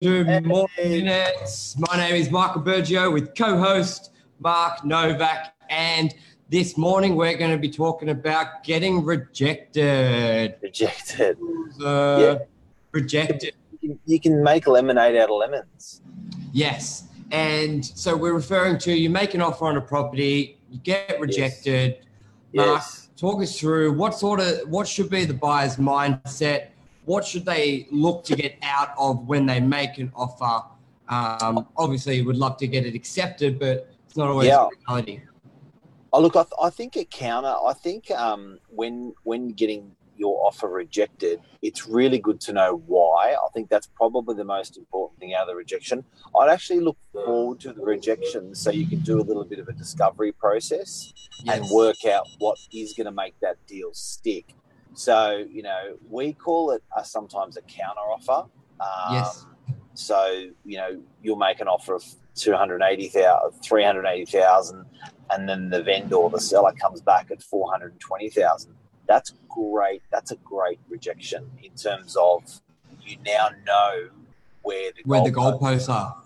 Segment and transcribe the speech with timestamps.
[0.00, 1.06] Good morning.
[1.06, 6.14] My name is Michael Bergio with co-host Mark Novak, and
[6.48, 10.54] this morning we're going to be talking about getting rejected.
[10.62, 11.36] Rejected.
[11.82, 12.38] Uh, Yeah.
[12.92, 13.54] Rejected.
[13.80, 16.00] You can, you can make lemonade out of lemons.
[16.52, 17.08] Yes.
[17.32, 21.98] And so we're referring to you make an offer on a property, you get rejected.
[22.52, 22.66] Yes.
[22.66, 23.08] Mark, Yes.
[23.16, 26.68] talk us through what sort of what should be the buyer's mindset.
[27.08, 30.66] What should they look to get out of when they make an offer?
[31.08, 34.68] Um, obviously, you would love to get it accepted, but it's not always Yeah.
[34.86, 35.22] reality.
[36.12, 37.54] Oh, look, I, th- I think a counter.
[37.64, 43.34] I think um, when when getting your offer rejected, it's really good to know why.
[43.42, 46.04] I think that's probably the most important thing out of the rejection.
[46.38, 49.68] I'd actually look forward to the rejection so you can do a little bit of
[49.68, 51.10] a discovery process
[51.46, 54.54] and work out what is going to make that deal stick.
[54.94, 58.48] So, you know, we call it a, sometimes a counter offer.
[58.80, 59.46] Um, Yes.
[59.94, 62.04] So, you know, you'll make an offer of
[62.36, 64.84] 280,000, 380,000,
[65.30, 68.74] and then the vendor the seller comes back at 420,000.
[69.08, 70.02] That's great.
[70.10, 72.44] That's a great rejection in terms of
[73.02, 74.08] you now know
[74.62, 76.22] where the where the goalposts goalposts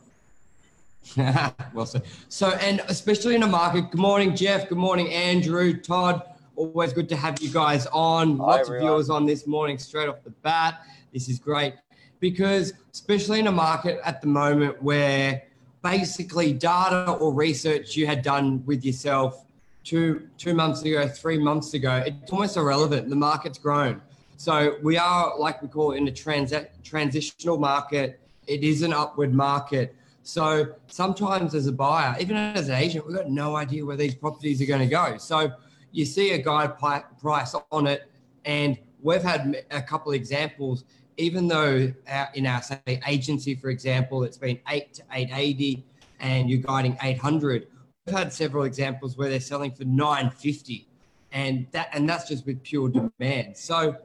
[1.17, 1.55] are.
[1.75, 2.03] well said.
[2.28, 3.91] So, and especially in a market.
[3.91, 4.69] Good morning, Jeff.
[4.69, 6.22] Good morning, Andrew, Todd.
[6.55, 8.36] Always good to have you guys on.
[8.39, 8.86] Hi, Lots of everyone.
[8.86, 10.83] viewers on this morning, straight off the bat.
[11.12, 11.75] This is great
[12.20, 15.42] because, especially in a market at the moment where
[15.83, 19.44] basically data or research you had done with yourself
[19.83, 23.09] two two months ago, three months ago, it's almost irrelevant.
[23.09, 24.03] The market's grown.
[24.37, 28.20] So we are, like we call it, in a transa- transitional market.
[28.47, 29.94] It is an upward market.
[30.22, 34.14] So sometimes as a buyer, even as an agent, we've got no idea where these
[34.14, 35.16] properties are going to go.
[35.16, 35.53] So
[35.93, 38.11] you see a guide price on it,
[38.45, 40.84] and we've had a couple of examples.
[41.19, 45.84] Even though our, in our say agency, for example, it's been eight to eight eighty,
[46.21, 47.69] and you're guiding eight hundred.
[48.07, 50.89] We've had several examples where they're selling for nine fifty,
[51.31, 53.56] and that and that's just with pure demand.
[53.56, 53.97] So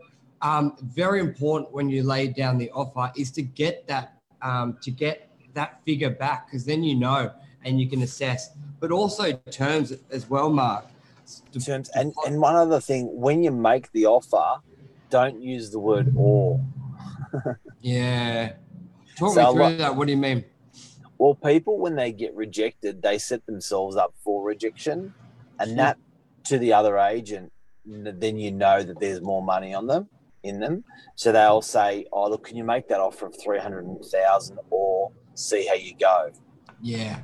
[0.41, 4.91] um, very important when you lay down the offer is to get that um, to
[4.91, 7.31] get that figure back because then you know
[7.63, 10.85] and you can assess, but also terms as well, Mark.
[11.59, 11.89] Terms.
[11.95, 14.61] And, and one other thing, when you make the offer,
[15.09, 16.59] don't use the word or.
[17.81, 18.53] yeah,
[19.15, 19.95] talk So me through lot- that.
[19.95, 20.45] What do you mean?
[21.17, 25.13] Well, people, when they get rejected, they set themselves up for rejection.
[25.59, 25.97] And that
[26.45, 27.51] to the other agent,
[27.85, 30.07] then you know that there's more money on them
[30.43, 30.83] in them.
[31.15, 35.73] So they'll say, Oh, look, can you make that offer of 300,000 or see how
[35.73, 36.31] you go?
[36.81, 37.21] Yeah,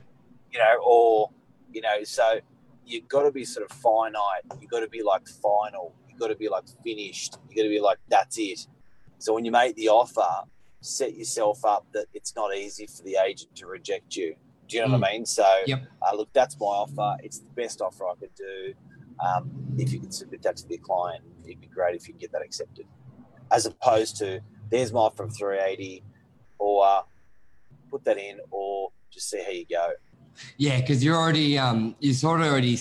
[0.51, 1.29] You know, or,
[1.71, 2.39] you know, so
[2.85, 4.43] you've got to be sort of finite.
[4.59, 5.93] You've got to be like final.
[6.09, 7.37] You've got to be like finished.
[7.49, 8.67] You've got to be like, that's it.
[9.19, 10.47] So when you make the offer,
[10.81, 14.35] set yourself up that it's not easy for the agent to reject you.
[14.67, 15.25] Do you know what I mean?
[15.25, 15.81] So, Yep.
[16.01, 17.15] uh, look, that's my offer.
[17.23, 18.73] It's the best offer I could do.
[19.19, 22.19] Um, if you could submit that to the client, it'd be great if you can
[22.19, 22.85] get that accepted.
[23.51, 26.03] As opposed to, there's my offer of 380,
[26.59, 27.01] or uh,
[27.89, 29.91] put that in, or just see how you go.
[30.57, 32.77] Yeah, because you're already um, you're sort of already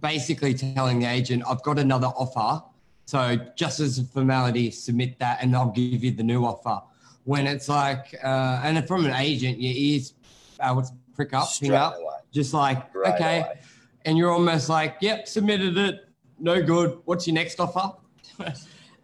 [0.00, 2.64] basically telling the agent, I've got another offer.
[3.06, 6.80] So just as a formality, submit that, and I'll give you the new offer.
[7.24, 10.14] When it's like, uh, and from an agent, your ears,
[10.60, 12.14] uh, what's prick up, ping Straight up, away.
[12.32, 13.60] just like, Straight okay, away.
[14.04, 16.98] and you're almost like, yep, submitted it, no good.
[17.04, 17.92] What's your next offer?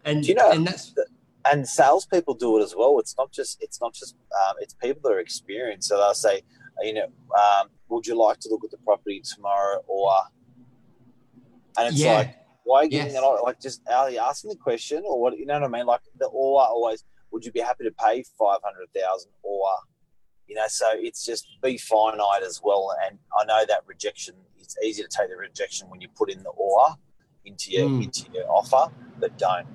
[0.05, 0.95] and Do you know- and that's
[1.51, 2.99] and salespeople do it as well.
[2.99, 4.15] It's not just it's not just
[4.47, 5.89] um, it's people that are experienced.
[5.89, 6.43] So they'll say,
[6.83, 10.11] you know, um, would you like to look at the property tomorrow, or
[11.79, 13.17] and it's yeah, like, why are you giving Yes.
[13.17, 13.39] it all?
[13.43, 15.39] Like, just are you asking the question, or what?
[15.39, 15.87] You know what I mean?
[15.87, 19.67] Like the or always, would you be happy to pay five hundred thousand, or
[20.47, 20.67] you know?
[20.69, 22.95] So it's just be finite as well.
[23.07, 24.35] And I know that rejection.
[24.59, 26.89] It's easy to take the rejection when you put in the or
[27.45, 28.05] into your Mm.
[28.05, 29.67] into your offer, but don't.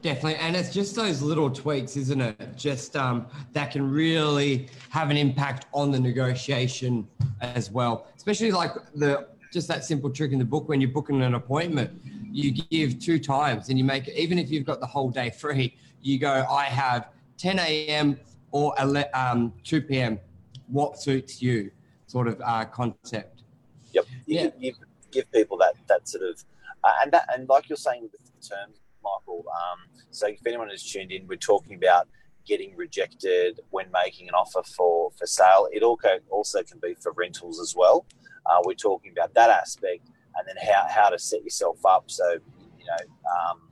[0.00, 2.56] Definitely, and it's just those little tweaks, isn't it?
[2.56, 7.08] Just um, that can really have an impact on the negotiation
[7.40, 8.06] as well.
[8.16, 11.90] Especially like the just that simple trick in the book when you're booking an appointment,
[12.30, 15.30] you give two times, and you make it even if you've got the whole day
[15.30, 15.76] free.
[16.00, 17.08] You go, I have
[17.38, 18.20] 10 a.m.
[18.52, 20.20] or ele- um, 2 p.m.
[20.68, 21.72] What suits you?
[22.06, 23.42] Sort of uh, concept.
[23.92, 24.04] Yep.
[24.26, 24.50] You, Yeah.
[24.58, 24.74] you
[25.10, 26.44] give people that that sort of
[26.84, 29.44] uh, and that and like you're saying with the terms, Michael.
[29.48, 32.08] Um, so if anyone has tuned in, we're talking about
[32.46, 35.68] getting rejected when making an offer for for sale.
[35.72, 38.06] It also also can be for rentals as well.
[38.46, 42.38] Uh, we're talking about that aspect, and then how how to set yourself up so
[42.78, 43.02] you know
[43.36, 43.68] um,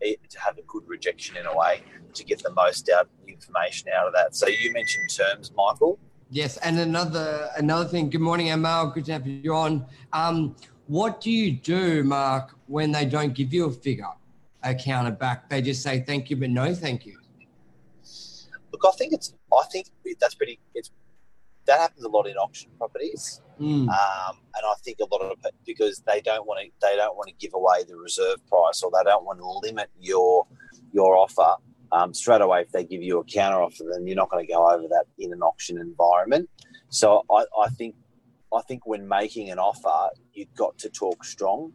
[0.00, 1.82] to have a good rejection in a way
[2.14, 4.34] to get the most out information out of that.
[4.34, 5.98] So you mentioned terms, Michael.
[6.30, 8.08] Yes, and another another thing.
[8.08, 8.90] Good morning, Emma.
[8.94, 9.84] Good to have you on.
[10.12, 10.56] Um,
[10.86, 14.08] what do you do, Mark, when they don't give you a figure,
[14.62, 15.48] a counter back?
[15.48, 17.18] They just say thank you, but no thank you.
[18.72, 19.34] Look, I think it's.
[19.52, 20.58] I think that's pretty.
[20.74, 20.90] It's
[21.66, 23.88] that happens a lot in auction properties, mm.
[23.88, 27.16] um, and I think a lot of it because they don't want to they don't
[27.16, 30.46] want to give away the reserve price or they don't want to limit your
[30.92, 31.56] your offer
[31.92, 32.62] um, straight away.
[32.62, 35.04] If they give you a counter offer, then you're not going to go over that
[35.18, 36.48] in an auction environment.
[36.88, 37.94] So I, I think
[38.54, 41.72] I think when making an offer, you've got to talk strong,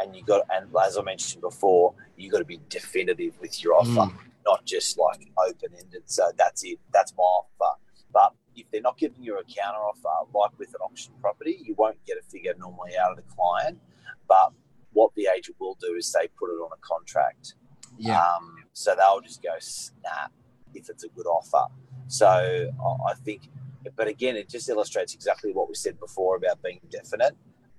[0.00, 3.74] and you got and as I mentioned before, you got to be definitive with your
[3.74, 4.14] offer, mm.
[4.46, 6.02] not just like open ended.
[6.06, 6.78] So that's it.
[6.92, 7.78] That's my offer.
[8.12, 11.74] But if they're not giving you a counter offer, like with an auction property, you
[11.76, 13.78] won't get a figure normally out of the client.
[14.26, 14.52] But
[14.92, 17.54] what the agent will do is they put it on a contract.
[17.96, 18.20] Yeah.
[18.20, 20.32] Um, so they'll just go snap
[20.74, 21.66] if it's a good offer.
[22.08, 23.48] So I think,
[23.96, 27.36] but again, it just illustrates exactly what we said before about being definite.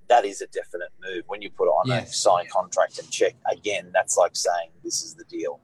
[0.10, 1.24] That is a definite move.
[1.28, 2.12] When you put on yes.
[2.12, 5.60] a signed contract and check, again, that's like saying this is the deal.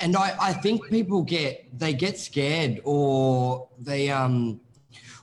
[0.00, 4.60] And I, I think people get they get scared or they um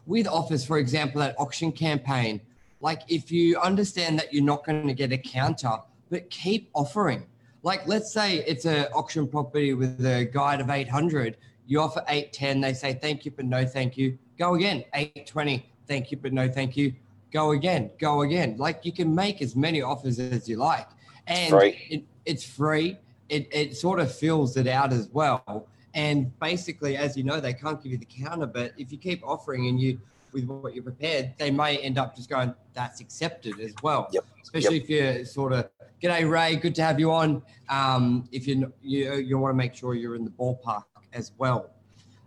[0.06, 2.42] with offers, for example, that auction campaign,
[2.82, 5.78] like if you understand that you're not going to get a counter,
[6.10, 7.26] but keep offering.
[7.64, 11.38] Like let's say it's an auction property with a guide of 800,
[11.68, 14.18] you offer 810, they say thank you, but no thank you.
[14.38, 16.94] Go again, 820, thank you, but no thank you.
[17.32, 18.58] Go again, go again.
[18.58, 20.88] Like you can make as many offers as you like.
[21.28, 21.54] And
[21.90, 22.98] it, it's free
[23.32, 25.68] it, it sort of fills it out as well.
[25.94, 29.26] And basically, as you know, they can't give you the counter, but if you keep
[29.26, 30.00] offering and you
[30.34, 34.08] with what you're prepared, they may end up just going, that's accepted as well.
[34.12, 34.26] Yep.
[34.42, 34.84] Especially yep.
[34.84, 35.70] if you're sort of,
[36.02, 37.42] g'day Ray, good to have you on.
[37.70, 41.70] Um, if you you you want to make sure you're in the ballpark as well.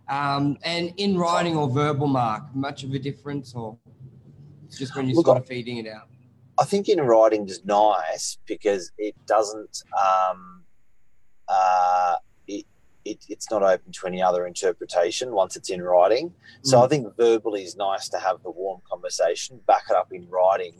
[0.07, 3.77] Um, and in writing or verbal mark, much of a difference, or
[4.69, 6.07] just when you're Look, sort of feeding it out.
[6.57, 9.83] I think in writing is nice because it doesn't.
[9.93, 10.63] Um,
[11.47, 12.15] uh,
[12.47, 12.65] it,
[13.03, 16.33] it, it's not open to any other interpretation once it's in writing.
[16.63, 16.85] So mm.
[16.85, 20.73] I think verbally is nice to have the warm conversation, back it up in writing.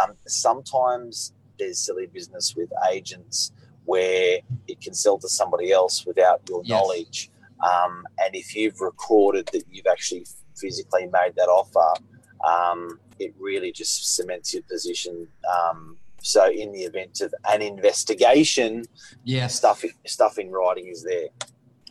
[0.00, 3.52] Um, sometimes there's silly business with agents
[3.84, 6.70] where it can sell to somebody else without your yes.
[6.70, 7.30] knowledge.
[7.62, 10.26] Um, and if you've recorded that you've actually
[10.56, 12.00] physically made that offer,
[12.46, 18.84] um, it really just cements your position um, so in the event of an investigation,
[19.24, 21.28] yeah, stuff stuff in writing is there.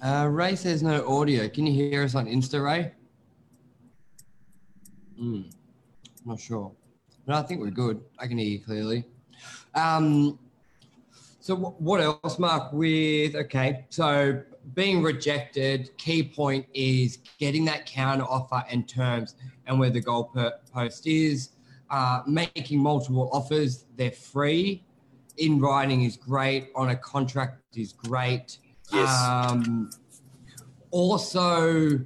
[0.02, 1.48] Uh, Ray says no audio.
[1.48, 2.92] Can you hear us on Insta, Ray?
[5.22, 5.54] Mm,
[6.26, 6.72] not sure,
[7.28, 8.02] but I think we're good.
[8.18, 9.06] I can hear you clearly.
[9.76, 10.40] Um,
[11.40, 12.74] so what else, Mark?
[12.74, 14.42] With okay, so
[14.74, 19.36] being rejected, key point is getting that counter offer and terms
[19.68, 20.32] and where the goal
[20.74, 21.50] post is
[21.90, 23.86] uh, making multiple offers.
[23.96, 24.84] They're free.
[25.38, 26.70] In writing is great.
[26.76, 28.58] On a contract is great.
[28.92, 29.10] Yes.
[29.24, 29.90] Um,
[30.92, 32.00] also,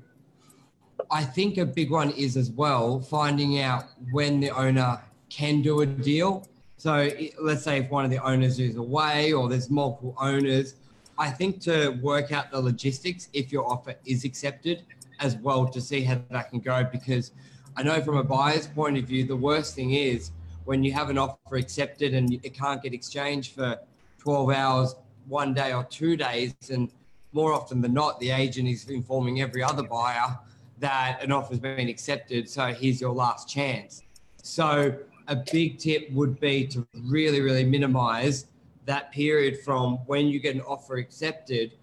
[1.11, 5.81] I think a big one is as well finding out when the owner can do
[5.81, 6.47] a deal.
[6.77, 7.09] So
[7.41, 10.75] let's say if one of the owners is away or there's multiple owners,
[11.19, 14.83] I think to work out the logistics if your offer is accepted
[15.19, 17.31] as well to see how that can go because
[17.75, 20.31] I know from a buyer's point of view, the worst thing is
[20.65, 23.79] when you have an offer accepted and it can't get exchanged for
[24.19, 24.95] 12 hours,
[25.27, 26.53] one day or two days.
[26.71, 26.91] And
[27.33, 30.37] more often than not, the agent is informing every other buyer
[30.79, 32.49] that an offer has been accepted.
[32.49, 34.03] So here's your last chance.
[34.41, 38.47] So a big tip would be to really, really minimize
[38.87, 41.73] that period from when you get an offer accepted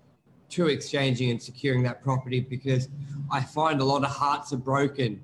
[0.49, 2.88] to exchanging and securing that property because
[3.30, 5.23] I find a lot of hearts are broken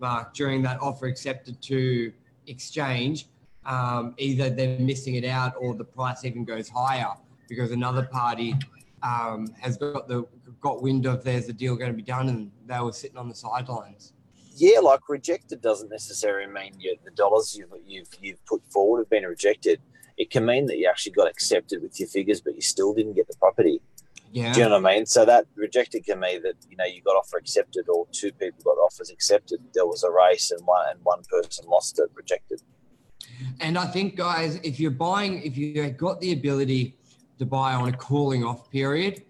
[0.00, 2.12] mark during that offer accepted to
[2.46, 3.26] exchange,
[3.64, 7.14] um, either they're missing it out or the price even goes higher
[7.48, 8.54] because another party
[9.02, 10.26] um, has got the
[10.60, 13.28] got wind of there's a deal going to be done and they were sitting on
[13.28, 14.12] the sidelines.
[14.56, 19.10] Yeah, like rejected doesn't necessarily mean you, the dollars you've, you've you've put forward have
[19.10, 19.80] been rejected.
[20.16, 23.14] It can mean that you actually got accepted with your figures, but you still didn't
[23.14, 23.80] get the property.
[24.32, 24.52] Yeah.
[24.52, 25.06] Do you know what I mean?
[25.06, 28.62] So that rejected can mean that you know you got offer accepted, or two people
[28.64, 29.60] got offers accepted.
[29.74, 32.60] There was a race, and one and one person lost it, rejected.
[33.60, 36.96] And I think, guys, if you're buying, if you've got the ability
[37.38, 39.22] to buy on a cooling off period,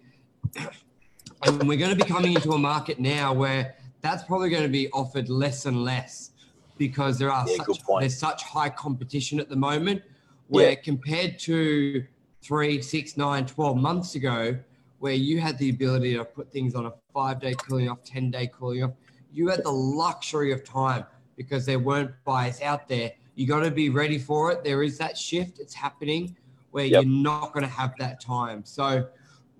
[1.43, 4.69] and we're going to be coming into a market now where that's probably going to
[4.69, 6.31] be offered less and less
[6.77, 10.01] because there are yeah, such, there's such high competition at the moment.
[10.47, 10.75] Where yeah.
[10.75, 12.05] compared to
[12.41, 14.57] three, six, nine, 12 months ago,
[14.99, 18.31] where you had the ability to put things on a five day cooling off, 10
[18.31, 18.91] day cooling off.
[19.31, 23.11] You had the luxury of time because there weren't buyers out there.
[23.35, 24.63] You got to be ready for it.
[24.63, 26.35] There is that shift, it's happening
[26.71, 27.03] where yep.
[27.03, 28.63] you're not going to have that time.
[28.65, 29.07] So,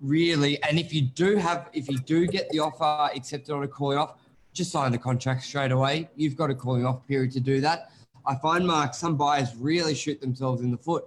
[0.02, 3.68] really, and if you do have, if you do get the offer accepted on a
[3.68, 4.16] cooling off,
[4.52, 6.10] just sign the contract straight away.
[6.14, 7.90] You've got a cooling off period to do that.
[8.26, 11.06] I find, Mark, some buyers really shoot themselves in the foot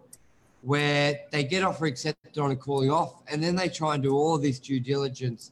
[0.62, 4.16] where they get offer accepted on a cooling off and then they try and do
[4.16, 5.52] all this due diligence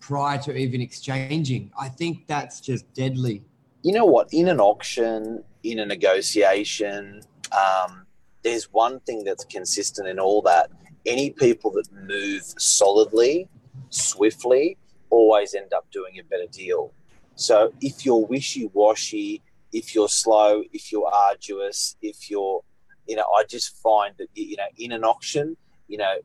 [0.00, 1.70] prior to even exchanging.
[1.78, 3.42] I think that's just deadly.
[3.82, 4.28] You know what?
[4.32, 7.22] In an auction, in a negotiation,
[7.52, 8.06] um,
[8.42, 10.70] there's one thing that's consistent in all that.
[11.06, 13.48] Any people that move solidly,
[13.90, 14.76] swiftly,
[15.10, 16.92] always end up doing a better deal.
[17.34, 22.62] So if you're wishy washy, if you're slow, if you're arduous, if you're,
[23.06, 25.56] you know, I just find that, you know, in an auction,
[25.88, 26.16] you know,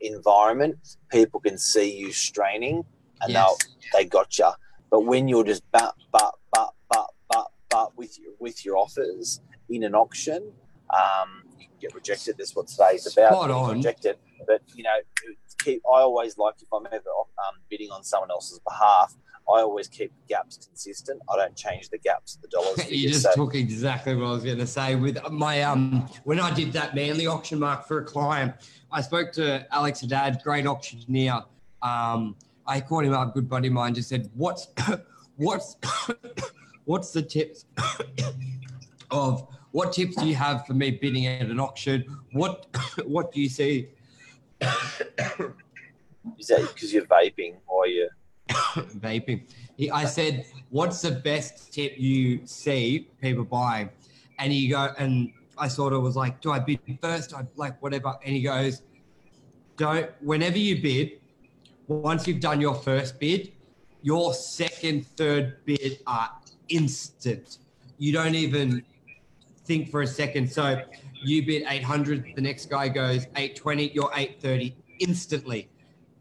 [0.00, 2.84] environment, people can see you straining
[3.22, 3.56] and yes.
[3.92, 4.50] they they got you.
[4.90, 9.40] But when you're just but but but but but but with your with your offers
[9.68, 10.52] in an auction,
[10.90, 12.36] um, you can get rejected.
[12.38, 13.32] That's what today's about.
[13.32, 13.76] Spot on.
[13.76, 14.16] Rejected.
[14.46, 14.96] But you know,
[15.62, 15.82] keep.
[15.86, 17.10] I always like if I'm ever
[17.46, 19.14] um, bidding on someone else's behalf.
[19.50, 21.20] I always keep the gaps consistent.
[21.32, 22.90] I don't change the gaps, the dollars.
[22.90, 23.34] you just so.
[23.34, 24.94] took exactly what I was going to say.
[24.94, 28.54] With my um, when I did that Manly auction mark for a client,
[28.92, 31.42] I spoke to Alex Haddad, great auctioneer.
[31.82, 34.68] Um, I called him up, good buddy of mine, just said, "What's
[35.36, 35.76] what's
[36.84, 37.66] what's the tips
[39.10, 42.04] of what tips do you have for me bidding at an auction?
[42.32, 42.66] What
[43.04, 43.88] what do you see?"
[46.38, 48.08] Is that because you're vaping or you
[48.98, 49.44] vaping?
[49.92, 53.90] I said, "What's the best tip you see people buying?"
[54.38, 57.34] And he go, and I sort of was like, "Do I bid first?
[57.34, 58.82] I like whatever." And he goes,
[59.76, 60.10] "Don't.
[60.20, 61.20] Whenever you bid,
[61.88, 63.52] once you've done your first bid,
[64.02, 66.30] your second, third bid are
[66.68, 67.58] instant.
[67.98, 68.82] You don't even
[69.64, 70.50] think for a second.
[70.50, 70.82] So
[71.22, 75.68] you bid 800, the next guy goes 820, you're 830 instantly.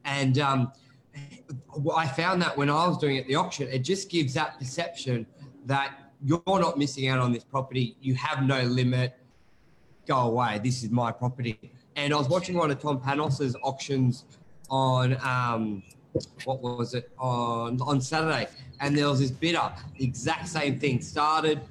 [0.06, 0.72] And um,
[1.96, 4.58] I found that when I was doing it at the auction, it just gives that
[4.58, 5.26] perception
[5.66, 7.96] that you're not missing out on this property.
[8.02, 9.16] You have no limit.
[10.08, 10.60] Go away.
[10.64, 11.60] This is my property.
[11.96, 14.26] And I was watching one of Tom Panos's auctions
[14.70, 15.84] on um,
[16.46, 18.48] what was it on on Saturday,
[18.80, 21.62] and there was this bidder, the exact same thing started,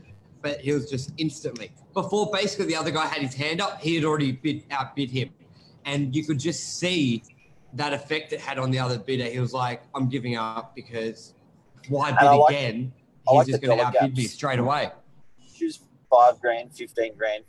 [0.43, 3.95] but he was just instantly before basically the other guy had his hand up, he
[3.97, 5.31] had already bid outbid him,
[5.85, 7.23] and you could just see
[7.75, 9.25] that effect it had on the other bidder.
[9.25, 11.34] He was like, "I'm giving up because
[11.88, 12.92] why bid like, again?
[13.28, 14.90] He's like just going to outbid me straight away."
[15.54, 17.44] Choose five grand, fifteen grand.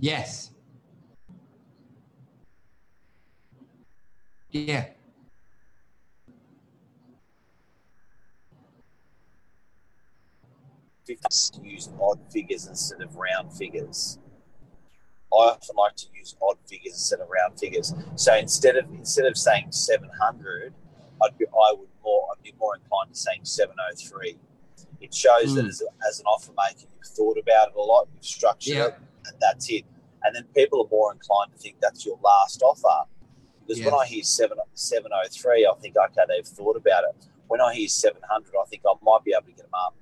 [0.00, 0.50] Yes.
[4.50, 4.86] Yeah.
[11.62, 14.18] use odd figures instead of round figures.
[15.32, 17.94] I often like to use odd figures instead of round figures.
[18.16, 20.74] So instead of instead of saying seven hundred,
[21.22, 24.38] I'd be I would more I'd be more inclined to saying seven oh three.
[25.00, 25.54] It shows mm.
[25.56, 25.68] that hmm.
[25.68, 28.94] as, as an offer maker, you've thought about it a lot, you've structured it,
[29.26, 29.84] and that's it.
[30.22, 33.08] And then people are more inclined to think that's your last offer
[33.62, 33.90] because yes.
[33.90, 37.26] when I hear 7, 703, I think, okay, they've thought about it.
[37.48, 39.94] When I hear 700, I think I might be able to get them up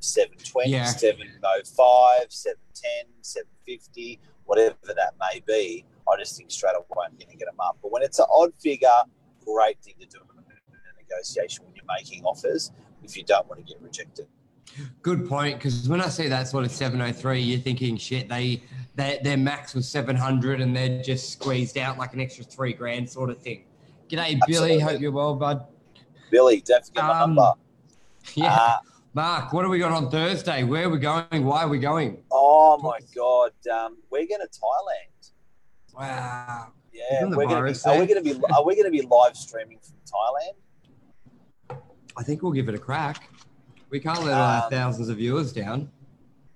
[0.00, 0.84] 720, yeah.
[0.84, 5.84] 705, 710, 750, whatever that may be.
[6.10, 7.78] I just think straight away I'm going to get them up.
[7.82, 8.88] But when it's an odd figure,
[9.44, 12.72] great thing to do in a negotiation when you're making offers
[13.04, 14.26] if you don't want to get rejected.
[15.02, 15.58] Good point.
[15.58, 18.62] Because when I see that sort of 703, you're thinking, shit, they,
[18.94, 23.08] they their max was 700 and they're just squeezed out like an extra three grand
[23.08, 23.64] sort of thing.
[24.08, 24.78] G'day, Absolutely.
[24.78, 24.80] Billy.
[24.80, 25.66] Hope you're well, bud.
[26.30, 27.52] Billy, definitely um, number.
[28.34, 28.52] Yeah.
[28.52, 28.78] Uh,
[29.14, 30.64] Mark, what do we got on Thursday?
[30.64, 31.44] Where are we going?
[31.44, 32.18] Why are we going?
[32.78, 35.32] Oh my God, um, we're going to Thailand.
[35.94, 36.72] Wow.
[36.92, 37.90] Yeah, we're going to be.
[37.90, 38.40] Are we going to be?
[38.54, 41.80] Are we going to be live streaming from Thailand?
[42.16, 43.28] I think we'll give it a crack.
[43.90, 45.90] We can't let um, our thousands of viewers down.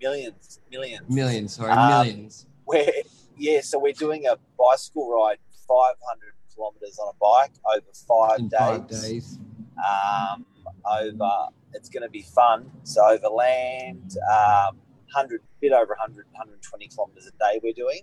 [0.00, 1.55] Millions, millions, millions.
[1.55, 2.47] Sorry, um, millions.
[2.67, 2.91] We're
[3.37, 8.49] yeah, so we're doing a bicycle ride, 500 kilometers on a bike over five In
[8.49, 8.59] days.
[8.59, 9.38] Five days.
[9.79, 10.47] Um,
[10.88, 12.71] over, it's going to be fun.
[12.85, 14.79] So over land, um,
[15.12, 18.00] 100, bit over 100, 120 kilometers a day we're doing,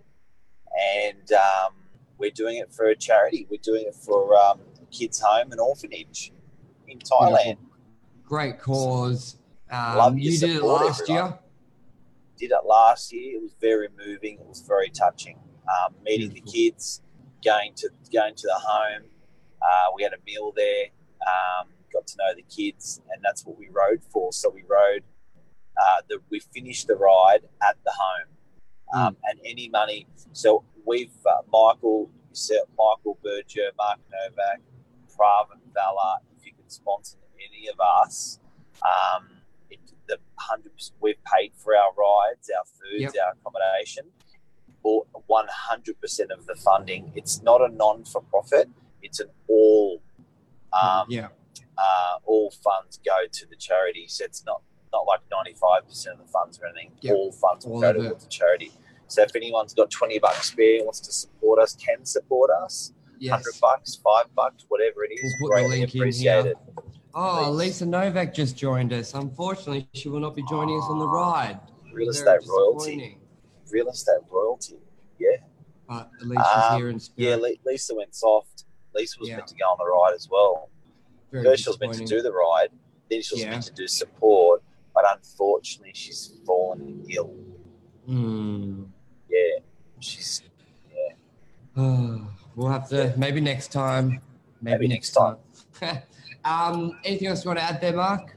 [1.08, 1.74] and um,
[2.18, 3.48] we're doing it for a charity.
[3.50, 4.60] We're doing it for um,
[4.92, 6.32] kids' home and orphanage
[6.88, 7.58] in Thailand.
[8.26, 9.38] Great cause.
[9.72, 11.26] Um, you did it last everyone.
[11.26, 11.40] year.
[12.38, 13.38] did it last year.
[13.38, 14.40] It was very moving.
[14.40, 15.38] It was very touching.
[15.68, 17.02] Um, meeting the kids,
[17.46, 19.04] going to going to the home.
[19.62, 20.86] Uh, we had a meal there.
[21.22, 24.32] Um, got to know the kids, and that's what we rode for.
[24.32, 25.04] So we rode.
[25.82, 28.30] Uh, the, we finished the ride at the home,
[28.94, 29.18] um, mm.
[29.30, 30.08] and any money.
[30.34, 32.10] So we've uh, Michael,
[32.78, 34.60] Michael Berger, Mark Novak,
[35.16, 36.20] Praven Valla.
[36.38, 38.40] If you can sponsor any of us,
[38.82, 39.30] um,
[39.70, 43.24] it, the hundred percent we've paid for our rides, our foods, yep.
[43.26, 44.06] our accommodation,
[44.84, 47.12] or one hundred percent of the funding.
[47.16, 48.70] It's not a non for profit.
[49.02, 50.02] It's an all.
[50.74, 51.30] Um, yeah.
[51.78, 54.06] Uh, all funds go to the charity.
[54.10, 56.92] So it's not not like ninety five percent of the funds or anything.
[57.02, 57.16] Yep.
[57.16, 58.72] All funds will go to the charity.
[59.08, 62.94] So if anyone's got twenty bucks spare, wants to support us, can support us.
[63.20, 63.32] Yes.
[63.32, 66.56] Hundred bucks, five bucks, whatever it is, we'll greatly appreciated.
[67.14, 67.58] Oh, Please.
[67.58, 69.14] Lisa Novak just joined us.
[69.14, 71.60] Unfortunately, she will not be joining oh, us on the ride.
[71.92, 73.18] Real estate royalty.
[73.72, 74.78] Real estate royalty.
[75.18, 75.38] Yeah.
[75.88, 77.42] But Lisa's um, here in spirit.
[77.42, 78.66] Yeah, Lisa went soft.
[78.94, 79.38] Lisa was yeah.
[79.38, 80.70] meant to go on the ride as well.
[81.32, 82.70] Very First, she was meant to do the ride.
[83.10, 83.50] Then she was yeah.
[83.50, 84.59] meant to do support.
[85.20, 87.36] Unfortunately, she's fallen ill.
[88.08, 88.88] Mm.
[89.30, 89.60] Yeah.
[90.00, 90.42] She's,
[90.92, 91.14] yeah.
[92.56, 94.22] we'll have to, maybe next time.
[94.62, 95.38] Maybe, maybe next time.
[95.80, 96.02] time.
[96.46, 98.36] um, anything else you want to add there, Mark?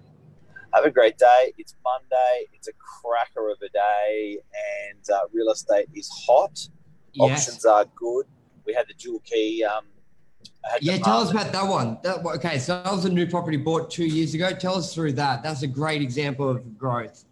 [0.75, 1.53] have a great day.
[1.59, 2.47] It's Monday.
[2.53, 4.39] It's a cracker of a day,
[4.91, 6.69] and uh, real estate is hot.
[7.13, 7.49] Yes.
[7.49, 8.27] Options are good.
[8.65, 9.65] We had the dual key.
[9.65, 9.85] Um,
[10.81, 11.99] yeah, tell us about that one.
[12.03, 14.53] That, okay, so that was a new property bought two years ago.
[14.53, 15.43] Tell us through that.
[15.43, 17.25] That's a great example of growth.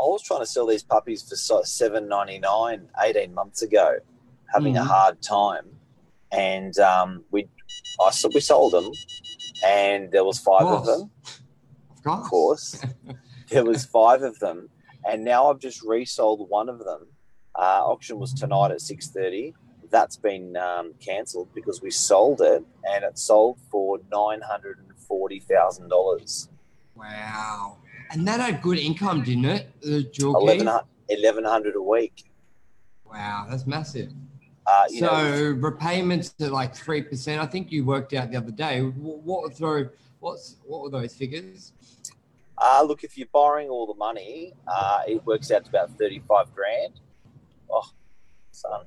[0.00, 3.98] I was trying to sell these puppies for seven ninety nine 18 months ago,
[4.52, 4.84] having mm-hmm.
[4.84, 5.66] a hard time,
[6.32, 7.48] and um, we,
[8.00, 8.90] I we sold them,
[9.64, 11.10] and there was five of, of them
[12.06, 12.82] of course.
[13.50, 14.68] there was five of them,
[15.08, 17.06] and now I've just resold one of them.
[17.54, 19.54] Uh, auction was tonight at six thirty.
[19.90, 24.96] That's been um, cancelled because we sold it, and it sold for nine hundred and
[24.98, 26.48] forty thousand dollars.
[26.94, 27.78] Wow!
[28.10, 29.80] And that had good income, didn't it?
[29.80, 32.24] The dual 1100 a week.
[33.04, 34.12] Wow, that's massive.
[34.66, 37.40] Uh, so know, repayments at like three percent.
[37.40, 38.82] I think you worked out the other day.
[38.82, 39.88] What, what throw?
[40.20, 41.72] What's what were those figures?
[42.58, 46.54] Uh, look, if you're borrowing all the money, uh, it works out to about 35
[46.54, 47.00] grand.
[47.70, 47.88] Oh,
[48.60, 48.84] son.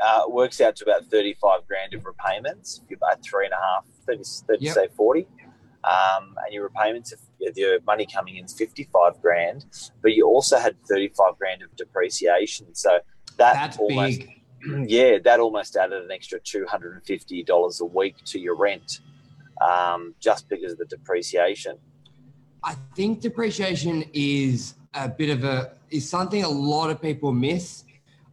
[0.00, 2.80] Uh, works out to about 35 grand of repayments.
[2.84, 4.74] If you're about three and a half, 30, 30 yep.
[4.74, 5.26] say 40.
[5.82, 9.64] Um, and your repayments, if your money coming in is 55 grand,
[10.00, 12.74] but you also had 35 grand of depreciation.
[12.76, 13.00] So
[13.38, 14.42] that That's almost, big.
[14.88, 19.00] yeah, that almost added an extra $250 a week to your rent
[19.60, 21.76] um, just because of the depreciation.
[22.62, 27.84] I think depreciation is a bit of a is something a lot of people miss.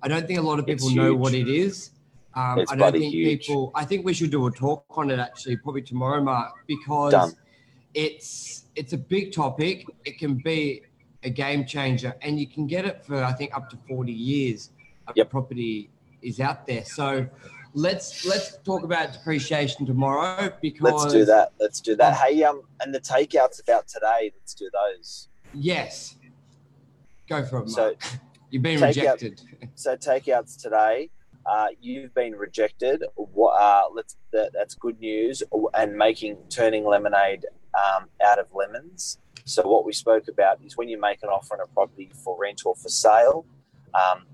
[0.01, 1.91] I don't think a lot of people know what it is.
[2.35, 3.47] Um, I don't think huge.
[3.47, 3.71] people.
[3.75, 7.33] I think we should do a talk on it actually, probably tomorrow, Mark, because Done.
[7.93, 9.85] it's it's a big topic.
[10.03, 10.81] It can be
[11.23, 14.71] a game changer, and you can get it for I think up to forty years.
[15.15, 15.29] Yep.
[15.29, 15.91] property
[16.23, 16.83] is out there.
[16.83, 17.27] So
[17.73, 21.51] let's let's talk about depreciation tomorrow because let's do that.
[21.59, 22.17] Let's do that.
[22.17, 24.33] Hey, um, and the takeouts about today.
[24.35, 25.29] Let's do those.
[25.53, 26.15] Yes,
[27.29, 27.69] go for it.
[27.69, 27.93] So
[28.55, 29.41] you've been rejected.
[29.61, 31.09] Out, so takeouts today.
[31.45, 33.03] Uh, you've been rejected.
[33.03, 35.43] Uh, let's that, that's good news.
[35.73, 37.45] And making turning lemonade
[37.77, 39.19] um, out of lemons.
[39.43, 42.35] So what we spoke about is when you make an offer on a property for
[42.39, 43.45] rent or for sale,
[43.93, 44.25] um,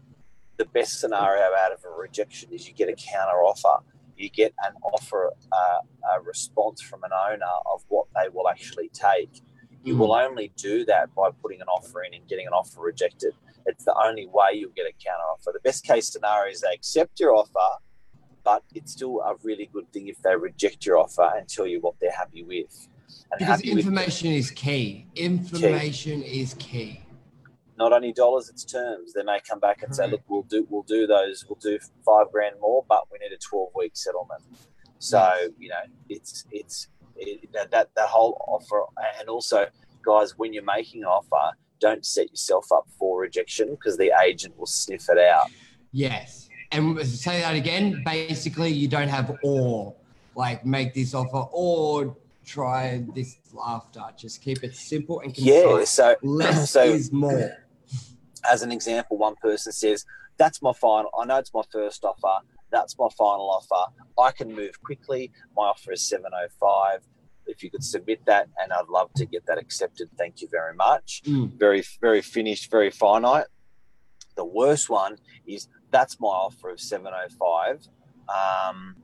[0.58, 3.84] the best scenario out of a rejection is you get a counter offer.
[4.16, 8.90] You get an offer, uh, a response from an owner of what they will actually
[8.94, 9.42] take.
[9.84, 9.98] You mm.
[9.98, 13.34] will only do that by putting an offer in and getting an offer rejected.
[13.66, 15.52] It's the only way you'll get a counter offer.
[15.54, 17.80] The best case scenario is they accept your offer,
[18.44, 21.80] but it's still a really good thing if they reject your offer and tell you
[21.80, 22.88] what they're happy with.
[23.32, 25.08] And because information with is key.
[25.16, 26.42] Information key.
[26.42, 27.02] is key
[27.82, 29.14] not only dollars, it's terms.
[29.14, 32.32] They may come back and say, "Look, we'll do we'll do those, we'll do five
[32.32, 34.44] grand more, but we need a twelve week settlement."
[35.00, 35.22] So
[35.58, 38.84] you know, it's it's it, that that whole offer,
[39.20, 39.66] and also,
[40.06, 44.58] guys, when you're making an offer, don't set yourself up for rejection because the agent
[44.58, 45.50] will sniff it out.
[45.92, 48.02] Yes, and say that again.
[48.06, 49.94] Basically, you don't have or
[50.36, 52.16] like make this offer or
[52.46, 54.02] try this after.
[54.18, 55.54] Just keep it simple and concise.
[55.54, 57.52] Yeah, so less so, is more
[58.50, 60.06] as an example, one person says,
[60.38, 63.92] That's my final, I know it's my first offer, that's my final offer.
[64.18, 65.32] I can move quickly.
[65.58, 67.02] My offer is 705.
[67.52, 70.10] If you could submit that, and I'd love to get that accepted.
[70.18, 71.22] Thank you very much.
[71.26, 71.60] Mm.
[71.60, 73.46] Very, very finished, very finite.
[74.36, 77.88] The worst one is that's my offer of 705.
[78.30, 78.96] Um,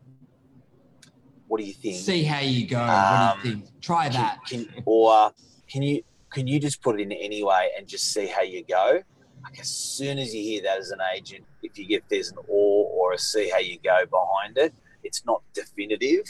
[1.47, 1.97] what do you think?
[1.97, 2.79] See how you go.
[2.79, 3.81] what Um, do you think?
[3.81, 4.39] Try that.
[4.47, 5.31] Can, can, or
[5.67, 9.01] can you can you just put it in anyway and just see how you go?
[9.43, 12.37] Like as soon as you hear that as an agent, if you get there's an
[12.47, 16.25] or or a see how you go behind it, it's not definitive.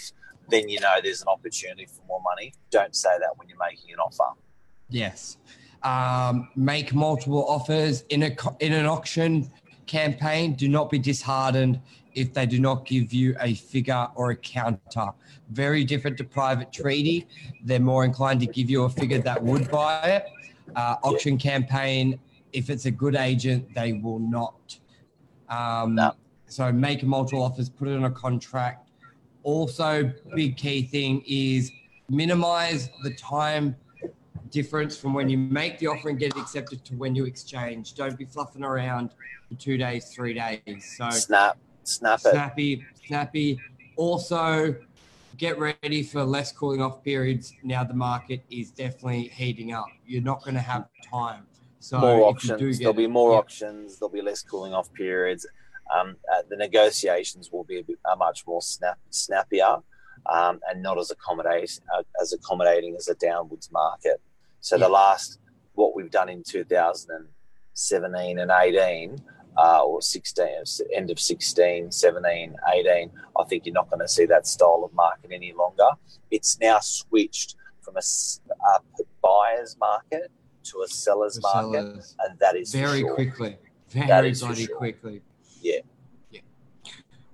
[0.50, 2.54] Then you know there's an opportunity for more money.
[2.72, 4.38] Don't say that when you're making an offer.
[4.90, 5.38] Yes.
[5.84, 9.52] Um, make multiple offers in a in an auction
[9.86, 10.54] campaign.
[10.54, 11.80] Do not be disheartened
[12.14, 15.10] if they do not give you a figure or a counter.
[15.52, 17.28] Very different to private treaty.
[17.64, 20.26] They're more inclined to give you a figure that would buy it.
[20.76, 22.20] Uh, auction campaign,
[22.54, 24.80] if it's a good agent, they will not.
[25.50, 26.14] Um, No.
[26.48, 28.87] So make multiple offers, put it on a contract.
[29.48, 31.72] Also, big key thing is
[32.10, 33.74] minimize the time
[34.50, 37.94] difference from when you make the offer and get it accepted to when you exchange.
[37.94, 39.12] Don't be fluffing around
[39.48, 40.94] for two days, three days.
[40.98, 42.32] So Snap, snap it.
[42.32, 43.58] snappy, snappy.
[43.96, 44.76] Also,
[45.38, 47.54] get ready for less cooling off periods.
[47.64, 49.88] Now the market is definitely heating up.
[50.06, 51.48] You're not going to have time.
[51.80, 52.80] So more if you do options.
[52.80, 53.98] There'll be more yeah, options.
[53.98, 55.48] There'll be less cooling off periods.
[55.96, 59.78] Um, uh, the negotiations will be a bit, are much more snap, snappier
[60.32, 64.22] um, and not as accommodating uh, as accommodating as a downwards market.
[64.62, 64.86] So Yeah.
[64.86, 65.40] the last
[65.74, 69.22] what we've done in 2017 and 18
[69.58, 70.48] uh, or 16
[70.96, 74.94] end of 16 17 18 i think you're not going to see that style of
[74.94, 75.90] market any longer
[76.30, 78.02] it's now switched from a
[79.22, 80.32] buyer's market
[80.64, 82.16] to a seller's market sellers.
[82.28, 83.16] and that is very sure.
[83.16, 83.58] quickly.
[83.90, 84.78] Very That is for bloody sure.
[84.78, 85.22] quickly.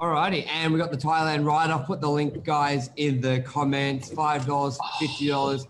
[0.03, 1.69] Alrighty, and we got the Thailand ride.
[1.69, 4.11] I'll put the link, guys, in the comments.
[4.11, 5.65] Five dollars, fifty dollars,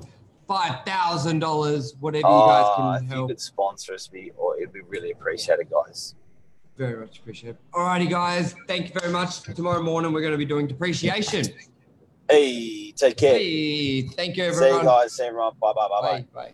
[0.48, 3.28] five thousand dollars, whatever you guys Oh, can if you help.
[3.30, 6.16] could sponsor us, be or it'd be really appreciated, guys.
[6.78, 7.58] Very much appreciate.
[7.76, 9.42] Alrighty, guys, thank you very much.
[9.44, 11.46] Tomorrow morning we're going to be doing depreciation.
[12.28, 13.36] Hey, take care.
[13.38, 14.72] Hey, thank you, everyone.
[14.72, 15.14] See you guys.
[15.14, 15.54] See you everyone.
[15.62, 16.10] Bye bye bye bye.
[16.22, 16.26] Bye.
[16.34, 16.54] Bye.